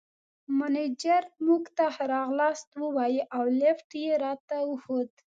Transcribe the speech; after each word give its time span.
مېنېجر 0.57 1.23
موږ 1.45 1.63
ته 1.77 1.85
ښه 1.95 2.05
راغلاست 2.15 2.69
ووایه 2.83 3.23
او 3.35 3.43
لېفټ 3.59 3.89
یې 4.03 4.13
راته 4.23 4.55
وښود. 4.69 5.11